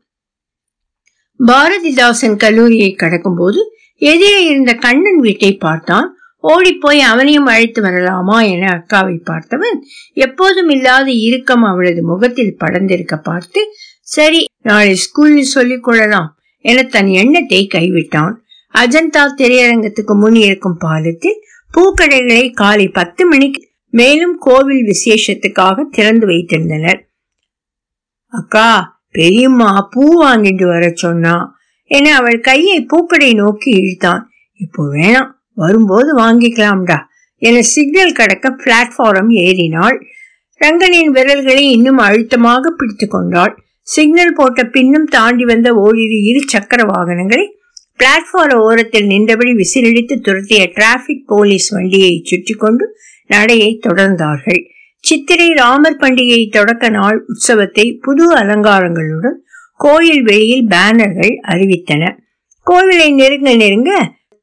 பாரதிதாசன் 1.46 2.36
கல்லூரியை 2.36 2.92
கடக்கும் 2.92 3.36
போது 3.36 3.72
எதிரே 3.94 4.44
இருந்த 4.44 4.74
கண்ணன் 4.74 5.16
வீட்டை 5.16 5.56
பார்த்தான். 5.56 6.15
ஓடிப்போய் 6.48 7.00
அவனையும் 7.10 7.50
அழைத்து 7.52 7.80
வரலாமா 7.82 8.38
என 8.52 8.64
அக்காவை 8.76 9.16
பார்த்தவன் 9.30 9.78
எப்போதும் 10.26 10.68
இல்லாத 10.68 11.08
இறுக்கம் 11.26 11.62
அவளது 11.62 12.02
முகத்தில் 12.02 12.58
படர்ந்திருக்க 12.60 13.16
பார்த்து 13.22 13.60
சரி 14.08 14.40
நாளை 14.62 14.92
ஸ்கூலில் 15.04 15.52
சொல்லிக் 15.54 15.84
கொள்ளலாம் 15.86 16.28
என 16.64 16.82
தன் 16.94 17.10
எண்ணத்தை 17.22 17.60
கைவிட்டான். 17.74 18.34
அஜந்தா 18.74 19.22
திரையரங்கத்துக்கு 19.38 20.14
முன் 20.14 20.38
இருக்கும் 20.46 20.78
பாலத்தில் 20.78 21.38
பூக்கடைகளை 21.74 22.44
காலை 22.52 22.86
பத்து 22.88 23.22
மணிக்கு 23.26 23.60
மேலும் 23.92 24.36
கோவில் 24.38 24.84
விசேஷத்துக்காக 24.90 25.84
திறந்து 25.90 26.26
வைத்திருந்தனர். 26.26 27.00
அக்கா 28.32 28.68
பெரியம்மா 29.10 29.70
பூ 29.92 30.04
வாங்கிட்டு 30.22 30.66
வர 30.66 30.84
சொன்னா 30.94 31.34
என 31.90 32.06
அவள் 32.14 32.38
கையை 32.40 32.78
பூக்கடை 32.92 33.30
நோக்கி 33.34 33.70
இழுத்தான். 33.80 34.22
இப்போ 34.60 34.82
வேணாம் 34.94 35.30
வரும்போது 35.56 36.10
வாங்கிக்கலாம்டா 36.18 36.98
என 37.42 37.56
சிக்னல் 37.72 38.16
கடக்க 38.18 38.46
பிளாட்ஃபாரம் 38.62 39.30
ஏறினாள். 39.46 39.96
ரங்கனின் 40.60 41.10
விரல்களை 41.16 41.64
இன்னும் 41.70 42.00
அழுத்தமாக 42.06 42.70
பிடித்து 42.70 43.06
கொண்டாள். 43.06 43.54
சிக்னல் 43.88 44.34
போட்ட 44.34 44.60
பின்னும் 44.74 45.08
தாண்டி 45.08 45.44
வந்த 45.44 45.68
ஓரிரு 45.74 46.18
இரு 46.22 46.40
சக்கர 46.46 46.80
வாகனங்களை 46.84 47.44
பிளாட்ஃபார 48.00 48.52
ஓரத்தில் 48.60 49.06
நின்றபடி 49.06 49.52
விசிலடித்து 49.60 50.14
துரத்திய 50.26 50.62
டிராபிக் 50.74 51.26
போலீஸ் 51.26 51.68
வண்டியை 51.74 52.14
சுற்றி 52.24 52.54
கொண்டு 52.54 52.84
நடையை 53.30 53.70
தொடர்ந்தார்கள். 53.86 54.60
சித்திரை 55.04 55.48
ராமர் 55.52 56.00
பண்டிகை 56.00 56.40
தொடக்க 56.48 56.88
நாள் 56.88 57.18
உற்சவத்தை 57.30 57.86
புது 58.04 58.24
அலங்காரங்களுடன் 58.36 59.38
கோயில் 59.80 60.22
வெளியில் 60.22 60.66
பேனர்கள் 60.68 61.34
அறிவித்தன. 61.52 62.02
கோவிலை 62.66 63.08
நெருங்க 63.12 63.50
நெருங்க 63.54 63.90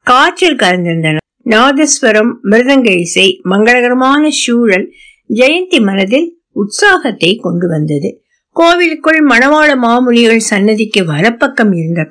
காற்றில் 0.07 0.55
கலந்திருந்தன 0.55 1.17
நாதஸ்வரம் 1.45 2.31
மிருதங்க 2.43 2.89
இசை 2.95 3.27
மங்களகரமான 3.49 4.29
சூழல் 4.29 4.85
ஜெயந்தி 5.29 5.79
மனதில் 5.81 6.27
உற்சாகத்தை 6.51 7.31
கொண்டு 7.35 7.67
வந்தது. 7.67 8.09
கோவிலுக்குள் 8.55 9.21
மணவாள 9.21 9.69
மாமுனிகள் 9.75 10.47
சன்னதிக்கு 10.49 11.01
வலப்பக்கம் 11.05 11.73
இருந்த 11.73 12.01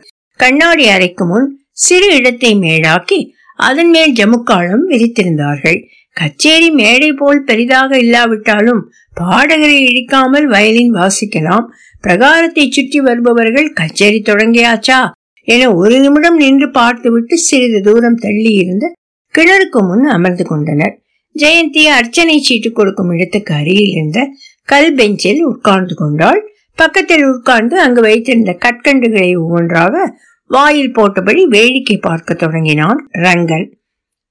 கண்ணாடி 0.41 0.89
அறைக்கு 0.89 1.25
முன் 1.25 1.49
சிறு 1.85 2.09
இடத்தை 2.17 2.53
மேடாக்கி 2.55 3.21
அதன் 3.59 3.91
மேல் 3.91 4.13
ஜமுக்காலம் 4.13 4.85
விரித்திருந்தார்கள். 4.89 5.79
கச்சேரி 6.17 6.71
மேடை 6.71 7.13
போல் 7.13 7.45
பெரிதாக 7.45 7.99
இல்லாவிட்டாலும் 7.99 8.83
பாடகரை 9.21 9.79
இழிக்காமல் 9.89 10.47
வயலின் 10.47 10.93
வாசிக்கலாம். 10.95 11.67
பிரகாரத்தை 12.01 12.65
சுற்றி 12.69 13.01
வருபவர்கள் 13.01 13.73
கச்சேரி 13.73 14.23
தொடங்கியாச்சா? 14.27 15.01
என 15.49 15.69
ஒரு 15.75 15.97
நிமிடம் 15.99 16.37
நின்று 16.37 16.67
பார்த்துவிட்டு 16.71 17.35
சிறிது 17.39 17.79
தூரம் 17.83 18.19
தள்ளி 18.19 18.53
இருந்த 18.55 18.87
கிணறுக்கு 19.35 19.81
முன் 19.83 20.05
அமர்ந்து 20.07 20.45
கொண்டனர். 20.45 20.95
ஜெயந்தி 21.35 21.83
அர்ச்சனை 21.89 22.37
சீட்டு 22.39 22.71
கொடுக்கும் 22.73 23.13
இடத்துக்கு 23.15 23.53
அருகில் 23.55 23.93
இருந்த 23.93 24.19
கல் 24.69 24.91
பெஞ்சில் 24.95 25.43
உட்கார்ந்து 25.43 25.95
கொண்டாள். 25.95 26.41
பக்கத்தில் 26.79 27.25
உட்கார்ந்து 27.25 27.77
அங்கு 27.81 28.01
வைத்திருந்த 28.01 28.53
கற்கண்டுகளை 28.61 29.31
ஒவ்வொன்றாக 29.37 29.95
வாயில் 30.51 30.95
போட்டபடி 30.95 31.43
வேடிக்கை 31.47 31.97
பார்க்க 31.99 32.35
தொடங்கினான் 32.35 33.01
ரங்கன் 33.25 33.67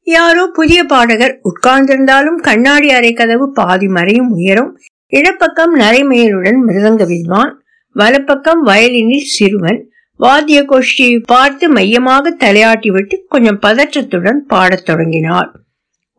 யாரோ 0.07 0.43
புதிய 0.49 0.79
பாடகர் 0.83 1.35
உட்கார்ந்திருந்தாலும் 1.43 2.39
கண்ணாடி 2.39 2.87
அறை 2.89 3.11
கதவு 3.13 3.45
பாதி 3.51 3.87
மறையும் 3.87 4.31
உயரும் 4.31 4.71
இடப்பக்கம் 5.13 5.73
நரைமயலுடன் 5.79 6.59
மிருதங்க 6.65 7.05
வித்வான் 7.05 7.51
வலப்பக்கம் 7.95 8.61
வயலினில் 8.63 9.31
சிறுவன் 9.31 9.79
வாத்திய 10.21 10.65
கோஷ்டியை 10.69 11.23
பார்த்து 11.23 11.69
மையமாக 11.69 12.35
தலையாட்டிவிட்டு 12.39 13.13
கொஞ்சம் 13.29 13.61
பதற்றத்துடன் 13.61 14.37
பாடத் 14.47 14.85
தொடங்கினார் 14.85 15.51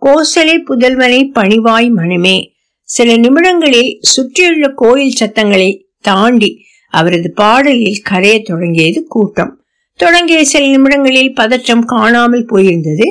கோசலை 0.03 0.57
புதல்வனை 0.69 1.31
பணிவாய் 1.35 1.91
மனமே. 1.91 2.53
சில 2.83 3.17
நிமிடங்களில் 3.17 3.99
சுற்றியுள்ள 4.01 4.69
கோயில் 4.69 5.11
சத்தங்களை 5.11 5.87
தாண்டி 6.01 6.65
அவரது 6.91 7.33
பாடலில் 7.33 8.01
கரைய 8.05 8.43
தொடங்கியது 8.43 9.05
கூட்டம். 9.05 9.65
தொடங்கிய 9.97 10.45
சில 10.45 10.67
நிமிடங்களில் 10.67 11.35
பதற்றம் 11.35 11.85
காணாமல் 11.85 12.47
போயிருந்தது. 12.47 13.07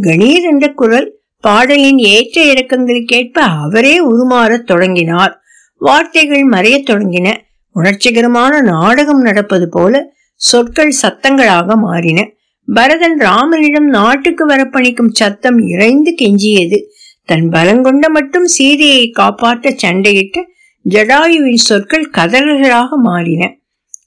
கணீர் 0.00 0.42
என்ற 0.42 0.68
குரல் 0.68 1.18
பாடலின் 1.40 1.98
ஏற்ற 1.98 2.44
இறக்கங்களுக்கேற்ப 2.44 3.38
அவரே 3.64 3.96
உருமாறத் 4.04 4.66
தொடங்கினார். 4.66 5.40
வார்த்தைகள் 5.78 6.48
மறையத் 6.48 6.88
தொடங்கின. 6.90 7.34
உணர்ச்சிகரமான 7.74 8.60
நாடகம் 8.60 9.20
நடப்பது 9.20 9.68
போல 9.68 10.14
சொற்கள் 10.40 10.92
சத்தங்களாக 11.02 11.76
மாறின. 11.76 12.28
பரதன் 12.68 13.18
ராமனிடம் 13.18 13.88
நாட்டுக்கு 13.88 14.48
வரப்பணிக்கும் 14.48 15.12
சத்தம் 15.12 15.58
இறைந்து 15.58 16.14
கெஞ்சியது. 16.22 16.78
தன் 17.24 17.48
பலங்கொண்ட 17.48 18.08
மட்டும் 18.08 18.46
சீதையை 18.46 19.10
காப்பாற்ற 19.10 19.70
சண்டையிட்ட 19.70 20.40
ஜடாயுவின் 20.84 21.62
சொற்கள் 21.68 22.10
கதறல்களாக 22.12 22.88
மாறின. 23.02 23.58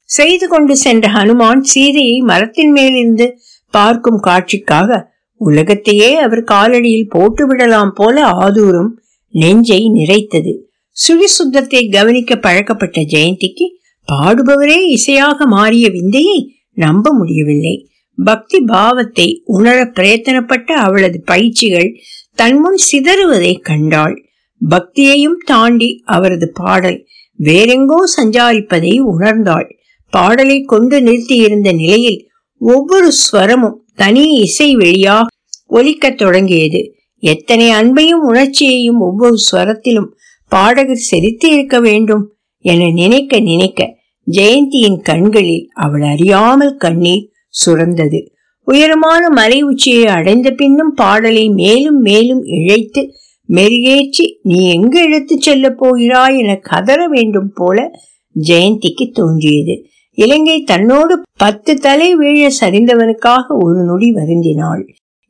செய்து 0.06 0.48
கொண்டு 0.48 0.78
சென்ற 0.78 1.08
ஹனுமான் 1.12 1.60
சீதையை 1.62 2.20
மரத்தின் 2.20 2.72
மேலிருந்து 2.72 3.40
பார்க்கும் 3.74 4.22
காட்சிக்காக 4.24 5.08
உலகத்தையே 5.42 6.18
அவர் 6.18 6.44
காலடியில் 6.44 7.10
போட்டு 7.10 7.48
விடலாம் 7.48 7.92
போல 7.96 8.26
ஆதூரும் 8.26 8.92
நெஞ்சை 9.30 9.82
நிறைத்தது. 9.90 10.54
சுழி 10.90 11.26
சுத்தத்தை 11.26 11.90
கவனிக்க 11.90 12.36
பழக்கப்பட்ட 12.36 13.00
ஜெயந்திக்கு 13.02 13.66
பாடுபவரே 14.12 14.80
இசையாக 14.98 15.46
மாறிய 15.46 15.90
விந்தையை 15.90 16.40
நம்ப 16.74 17.14
முடியவில்லை. 17.14 17.90
பக்தி 18.18 18.60
பாவத்தை 18.60 19.42
உணர 19.46 19.92
பிரயத்தனப்பட்ட 19.96 20.72
அவளது 20.74 21.22
பயிற்சிகள் 21.26 21.96
தன்முன் 22.36 22.80
சிதறுவதை 22.92 23.60
கண்டாள். 23.60 24.16
பக்தியையும் 24.62 25.38
தாண்டி 25.46 26.02
அவரது 26.06 26.52
பாடல் 26.52 27.06
வேறெங்கோ 27.40 28.00
சஞ்சாரிப்பதை 28.18 28.94
உணர்ந்தாள். 29.02 29.68
பாடலை 30.10 30.62
கொண்டு 30.62 31.02
நிறுத்தியிருந்த 31.02 31.72
நிலையில் 31.72 32.30
ஒவ்வொரு 32.62 33.12
ஸ்வரமும் 33.22 33.78
தனி 33.96 34.24
இசை 34.38 34.78
வெளியாக 34.78 35.26
ஒலிக்கத் 35.68 36.18
தொடங்கியது. 36.18 36.82
எத்தனை 37.24 37.70
அன்பையும் 37.70 38.26
உணர்ச்சியையும் 38.28 39.00
ஒவ்வொரு 39.00 39.36
ஸ்வரத்திலும் 39.52 40.10
பாடகர் 40.52 41.08
செலுத்தி 41.10 41.48
இருக்க 41.50 41.80
வேண்டும் 41.80 42.24
என 42.66 42.90
நினைக்க 42.90 43.40
நினைக்க 43.40 43.98
ஜெயந்தியின் 44.30 45.00
கண்களில் 45.02 45.70
அவள் 45.76 46.02
அறியாமல் 46.02 46.76
கண்ணீர் 46.76 47.26
சுரந்தது. 47.54 48.20
உயரமான 48.68 49.30
மலை 49.30 49.64
உச்சியை 49.64 50.06
அடைந்த 50.06 50.52
பின்னும் 50.52 50.94
பாடலை 50.94 51.50
மேலும் 51.50 52.00
மேலும் 52.00 52.44
இழைத்து 52.58 53.02
மெருகேற்றி 53.50 54.26
நீ 54.42 54.58
எங்கு 54.70 55.00
இழுத்து 55.04 55.36
செல்ல 55.40 55.70
போகிறாய் 55.70 56.38
என 56.38 56.56
கதற 56.56 57.08
வேண்டும் 57.08 57.52
போல 57.54 57.78
ஜெயந்திக்கு 58.36 59.06
தோன்றியது. 59.12 59.76
இலங்கை 60.18 60.58
தன்னோடு 60.64 61.14
பத்து 61.38 61.74
தலை 61.76 62.10
வீழ 62.16 62.50
சரிந்தவனுக்காக 62.62 63.46
ஒரு 63.64 63.80
நொடி 63.84 64.10
வருந்தினாள். 64.12 64.84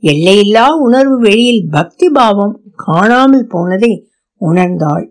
எல்லையில்லா 0.04 0.66
உணர்வு 0.78 1.18
வெளியில் 1.20 1.64
பக்தி 1.72 2.10
பாவம் 2.10 2.56
காணாமல் 2.76 3.48
போனதை 3.48 3.94
உணர்ந்தாள். 4.42 5.06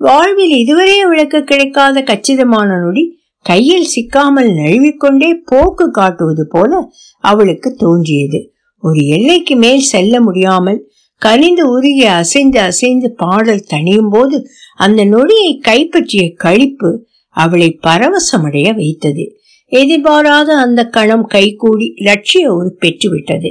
வாழ்வில் 0.00 0.54
இதுவரை 0.56 0.96
விளக்க 1.04 1.42
கிடைக்காத 1.42 2.00
கச்சிதமான 2.02 2.78
நொடி 2.78 3.04
கையில் 3.42 3.86
சிக்காமல் 3.86 4.50
நழுவிக்கொண்டே 4.52 5.30
போக்கு 5.44 5.90
காட்டுவது 5.90 6.44
போல 6.48 6.90
அவளுக்கு 7.24 7.74
தோன்றியது. 7.74 8.40
ஒரு 8.82 9.06
எல்லைக்கு 9.06 9.56
மேல் 9.56 9.80
செல்ல 9.80 10.20
முடியாமல் 10.20 10.80
கனிந்து 11.22 11.70
உருகி 11.70 12.04
அசைந்து 12.04 12.60
அசைந்து 12.60 13.08
பாடல் 13.12 13.66
தணியும் 13.74 14.10
போது 14.10 14.46
அந்த 14.76 15.04
நொடியை 15.04 15.58
கைப்பற்றிய 15.58 16.34
கழிப்பு 16.44 16.90
அவளை 17.28 17.78
பரவசமடைய 17.86 18.74
வைத்தது. 18.74 19.24
எதிர்பாராத 19.72 20.56
அந்த 20.56 20.80
கணம் 20.84 21.26
கைகூடி 21.26 21.94
லட்சிய 21.96 22.54
ஒரு 22.54 22.76
பெற்றுவிட்டது. 22.80 23.50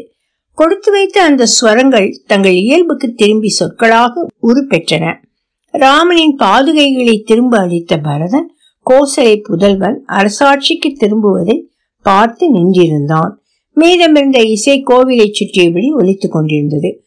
கொடுத்து 0.57 0.91
வைத்த 0.91 1.23
அந்த 1.23 1.43
ஸ்வரங்கள் 1.53 2.09
தங்கள் 2.27 2.53
இயல்புக்கு 2.53 3.13
திரும்பி 3.13 3.49
சொற்களாக 3.49 4.27
உருப்பெற்றன. 4.43 5.13
ராமனின் 5.73 6.35
பாதுகைகளை 6.39 7.15
திரும்ப 7.23 7.57
அளித்த 7.59 7.97
பரதன் 7.97 8.49
கோசலை 8.89 9.41
புதல்வன் 9.41 10.03
அரசாட்சிக்கு 10.07 10.93
திரும்புவதை 10.99 11.61
பார்த்து 12.01 12.53
நின்றிருந்தான். 12.53 13.31
மீதமிருந்த 13.75 14.45
இசை 14.45 14.83
கோவிலை 14.83 15.31
சுற்றியபடி 15.31 15.89
ஒலித்துக் 15.93 16.31
கொண்டிருந்தது. 16.31 17.03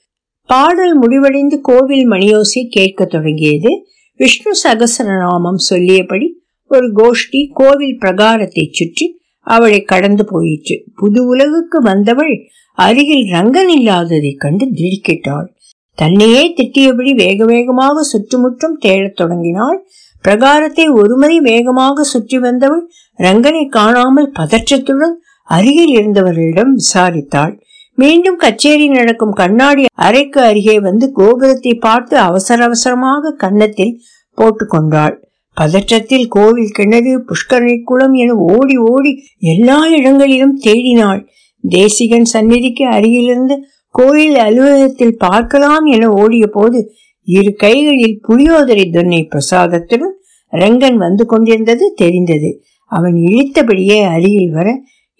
பாடல் 0.47 0.99
முடிவடைந்து 0.99 1.61
கோவில் 1.61 2.11
மணியோசை 2.11 2.69
கேட்க 2.69 3.05
தொடங்கியது. 3.05 3.87
விஷ்ணு 4.17 4.53
சகசரநாமம் 4.65 5.57
சொல்லியபடி 5.57 6.43
ஒரு 6.69 6.93
கோஷ்டி 6.93 7.49
கோவில் 7.53 7.99
பிரகாரத்தை 8.01 8.69
சுற்றி 8.71 9.21
அவளை 9.41 9.83
கடந்து 9.83 10.25
போயிற்று. 10.25 10.85
புது 10.95 11.27
உலகுக்கு 11.27 11.81
வந்தவள் 11.81 12.49
அருகில் 12.75 13.33
ரங்கன் 13.33 13.71
இல்லாததைக் 13.79 14.41
கண்டு 14.41 14.67
திடுக்கிட்டாள். 14.67 15.47
தன்னையே 15.95 16.55
திட்டியபடி 16.55 17.15
வேக 17.15 17.45
வேகமாக 17.45 18.03
சுற்றுமுற்றும் 18.03 18.79
தேடத் 18.79 19.17
தொடங்கினாள். 19.17 19.87
பிரகாரத்தை 20.25 20.87
ஒருமுறை 21.01 21.37
வேகமாக 21.41 22.05
சுற்றி 22.05 22.39
வந்தவள் 22.39 22.85
ரங்கனை 23.19 23.65
காணாமல் 23.69 24.31
பதற்றத்துடன் 24.37 25.15
அருகில் 25.49 25.93
இருந்தவர்களிடம் 25.97 26.73
விசாரித்தாள். 26.75 27.55
மீண்டும் 27.99 28.39
கச்சேரி 28.39 28.87
நடக்கும் 28.89 29.35
கண்ணாடி 29.35 29.85
அறைக்கு 30.07 30.41
அருகே 30.41 30.77
வந்து 30.81 31.07
கோபுரத்தை 31.13 31.73
பார்த்து 31.79 32.15
அவசர 32.21 32.59
அவசரமாக 32.65 33.35
கன்னத்தில் 33.43 33.95
போட்டுக்கொண்டாள் 34.39 35.15
பதற்றத்தில் 35.57 36.27
கோவில் 36.29 36.73
கிணறு 36.73 37.13
புஷ்கரணி 37.29 37.77
குளம் 37.83 38.15
என 38.23 38.35
ஓடி 38.55 38.77
ஓடி 38.93 39.13
எல்லா 39.53 39.77
இடங்களிலும் 39.97 40.57
தேடினாள். 40.65 41.21
தேசிகன் 41.65 42.29
சந்நிதிக்கு 42.33 42.85
அருகிலிருந்து 42.87 43.57
கோயில் 43.95 44.37
அலுவலகத்தில் 44.39 45.17
பார்க்கலாம் 45.17 45.85
என 45.87 46.09
ஓடிய 46.23 46.47
போது 46.57 46.79
இரு 47.27 47.55
கைகளில் 47.55 48.21
புளியோதரை 48.29 48.87
துன்னை 48.91 49.21
பிரசாதத்துடன் 49.27 50.15
ரங்கன் 50.53 50.97
வந்து 50.97 51.27
கொண்டிருந்தது 51.27 51.93
தெரிந்தது. 51.97 52.51
அவன் 52.93 53.15
இழித்தபடியே 53.15 53.99
அருகில் 54.05 54.51
வர 54.51 54.69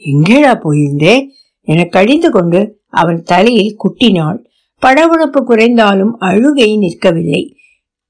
எங்கேடா 0.03 0.53
போயிருந்தே? 0.61 1.15
என 1.69 1.85
கடிந்து 1.85 2.31
கொண்டு 2.31 2.61
அவன் 2.89 3.23
தலையில் 3.23 3.77
குட்டினாள். 3.77 4.39
படபடப்பு 4.83 5.41
குறைந்தாலும் 5.45 6.15
அழுகை 6.19 6.71
நிற்கவில்லை. 6.79 7.43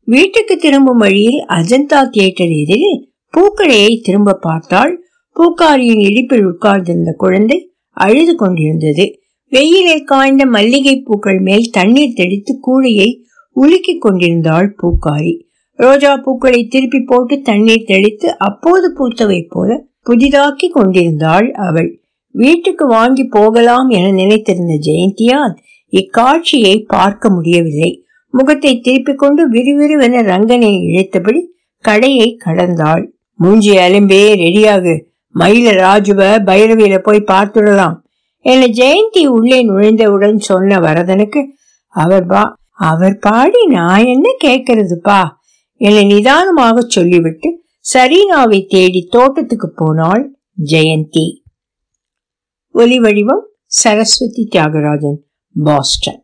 வீட்டுக்கு 0.08 0.56
திரும்பும் 0.56 0.96
வழியில் 0.96 1.40
அஜந்தா 1.48 2.08
தியேட்டர் 2.08 2.54
எதிரில் 2.62 3.12
பூக்கடையை 3.34 3.92
திரும்ப 4.00 4.38
பார்த்தாள். 4.40 4.92
பூக்காரியின் 5.36 6.02
இடிப்பில் 6.08 6.44
உட்கார்ந்திருந்த 6.44 7.12
குழந்தை 7.12 7.58
அழுது 7.96 8.34
கொண்டிருந்தது. 8.34 9.06
வெயிலில் 9.52 10.04
காய்ந்த 10.04 10.46
மல்லிகை 10.46 11.00
பூக்கள் 11.00 11.40
மேல் 11.40 11.70
தண்ணீர் 11.70 12.12
தெளித்து 12.12 12.52
கூடையை 12.60 13.08
உலுக்கிக் 13.56 14.00
கொண்டிருந்தாள் 14.00 14.68
பூக்காரி. 14.82 15.34
ரோஜா 15.78 16.16
பூக்களை 16.16 16.60
திருப்பி 16.66 17.00
போட்டு 17.00 17.40
தண்ணீர் 17.40 17.86
தெளித்து 17.86 18.38
அப்போது 18.38 18.86
பூத்தவை 18.98 19.40
போல 19.48 19.86
புதிதாக்கி 20.06 20.68
கொண்டிருந்தாள் 20.70 21.50
அவள். 21.50 21.90
வீட்டுக்கு 22.34 22.86
வாங்கி 22.86 23.24
போகலாம் 23.24 23.88
என 23.88 24.10
நினைத்திருந்த 24.10 24.74
ஜெயந்தியால் 24.86 25.54
இக்காட்சியை 25.92 26.76
பார்க்க 26.86 27.30
முடியவில்லை. 27.30 27.90
முகத்தை 28.34 28.80
திருப்பிக் 28.80 29.18
கொண்டு 29.18 29.42
விறுவிறுவென 29.50 30.22
ரங்கனை 30.22 30.70
இழைத்தபடி 30.82 31.42
கடையை 31.84 32.28
கடந்தாள். 32.36 33.04
மூஞ்சி 33.38 33.76
அலும்பே 33.76 34.22
ரெடியாகு. 34.42 34.94
மயில 35.34 35.68
ராஜுவ 35.84 36.20
பைரவியில 36.48 36.96
போய் 36.98 37.28
பார்த்துடலாம் 37.30 37.96
என 38.44 38.66
ஜெயந்தி 38.66 39.22
உள்ளே 39.26 39.58
நுழைந்தவுடன் 39.68 40.36
சொன்ன 40.48 40.78
வரதனுக்கு 40.80 41.40
அவர் 41.94 42.26
பா 42.26 42.42
அவர் 42.76 43.18
பாடி 43.18 43.66
நான் 43.66 44.04
என்ன 44.04 44.36
கேட்கறதுப்பா? 44.44 45.22
என 45.76 46.02
நிதானமாக 46.02 46.80
சொல்லிவிட்டு 46.88 47.62
சரீனாவை 47.94 48.66
தேடி 48.68 49.06
தோட்டத்துக்கு 49.10 49.72
போனாள் 49.74 50.38
ஜெயந்தி. 50.64 51.42
ஒலி 52.72 53.00
வடிவம் 53.00 53.46
சரஸ்வதி 53.66 54.48
தியாகராஜன் 54.50 55.18
பாஸ்டன். 55.64 56.22